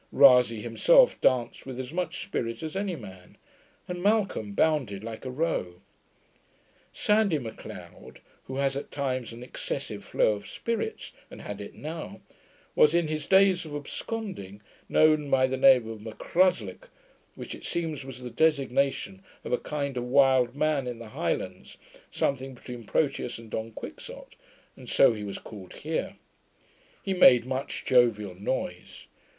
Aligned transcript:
Rasay 0.11 0.61
himself 0.61 1.21
danced 1.21 1.67
with 1.67 1.79
as 1.79 1.93
much 1.93 2.23
spirit 2.23 2.63
as 2.63 2.75
any 2.75 2.95
man, 2.95 3.37
and 3.87 4.01
Malcolm 4.01 4.53
bounded 4.53 5.03
like 5.03 5.25
a 5.25 5.29
roe. 5.29 5.79
Sandie 6.91 7.37
Macleod, 7.37 8.19
who 8.45 8.55
has 8.57 8.75
at 8.75 8.89
times 8.89 9.31
an 9.31 9.43
excessive 9.43 10.03
flow 10.03 10.33
of 10.33 10.47
spirits, 10.47 11.11
and 11.29 11.43
had 11.43 11.61
it 11.61 11.75
now, 11.75 12.19
was, 12.73 12.95
in 12.95 13.09
his 13.09 13.27
days 13.27 13.63
of 13.63 13.75
absconding, 13.75 14.61
known 14.89 15.29
by 15.29 15.45
the 15.45 15.55
name 15.55 15.87
of 15.87 16.01
M'Cruslick, 16.01 16.89
which 17.35 17.53
it 17.53 17.63
seems 17.63 18.03
was 18.03 18.23
the 18.23 18.31
designation 18.31 19.21
of 19.43 19.53
a 19.53 19.59
kind 19.59 19.97
of 19.97 20.03
wild 20.03 20.55
man 20.55 20.87
in 20.87 20.97
the 20.97 21.09
Highlands, 21.09 21.77
something 22.09 22.55
between 22.55 22.85
Proteus 22.85 23.37
and 23.37 23.51
Don 23.51 23.71
Quixotte; 23.73 24.35
and 24.75 24.89
so 24.89 25.13
he 25.13 25.23
was 25.23 25.37
called 25.37 25.73
here. 25.73 26.15
He 27.03 27.13
made 27.13 27.45
much 27.45 27.85
jovial 27.85 28.33
noise. 28.33 29.05